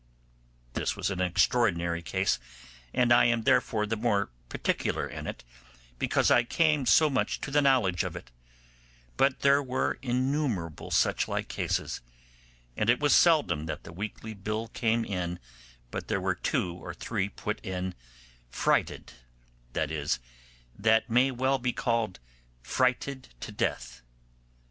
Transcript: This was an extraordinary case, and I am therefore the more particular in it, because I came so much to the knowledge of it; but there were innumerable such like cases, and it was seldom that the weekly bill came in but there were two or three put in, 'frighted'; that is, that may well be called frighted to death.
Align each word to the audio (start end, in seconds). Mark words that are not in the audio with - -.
This 0.73 0.95
was 0.95 1.11
an 1.11 1.21
extraordinary 1.21 2.01
case, 2.01 2.39
and 2.91 3.13
I 3.13 3.25
am 3.25 3.43
therefore 3.43 3.85
the 3.85 3.95
more 3.95 4.31
particular 4.49 5.07
in 5.07 5.27
it, 5.27 5.43
because 5.99 6.31
I 6.31 6.41
came 6.43 6.87
so 6.87 7.07
much 7.07 7.39
to 7.41 7.51
the 7.51 7.61
knowledge 7.61 8.03
of 8.03 8.15
it; 8.15 8.31
but 9.15 9.41
there 9.41 9.61
were 9.61 9.99
innumerable 10.01 10.89
such 10.89 11.27
like 11.27 11.49
cases, 11.49 12.01
and 12.75 12.89
it 12.89 12.99
was 12.99 13.13
seldom 13.13 13.67
that 13.67 13.83
the 13.83 13.93
weekly 13.93 14.33
bill 14.33 14.69
came 14.69 15.05
in 15.05 15.37
but 15.91 16.07
there 16.07 16.19
were 16.19 16.33
two 16.33 16.73
or 16.73 16.95
three 16.95 17.29
put 17.29 17.63
in, 17.63 17.93
'frighted'; 18.49 19.13
that 19.73 19.91
is, 19.91 20.17
that 20.75 21.11
may 21.11 21.29
well 21.29 21.59
be 21.59 21.73
called 21.73 22.19
frighted 22.63 23.29
to 23.41 23.51
death. 23.51 24.01